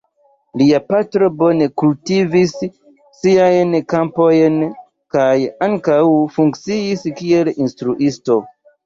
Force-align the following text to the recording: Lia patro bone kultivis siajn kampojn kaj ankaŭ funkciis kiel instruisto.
Lia 0.59 0.77
patro 0.91 1.25
bone 1.41 1.65
kultivis 1.81 2.55
siajn 3.17 3.75
kampojn 3.93 4.57
kaj 5.17 5.29
ankaŭ 5.67 5.99
funkciis 6.39 7.05
kiel 7.21 7.53
instruisto. 7.67 8.39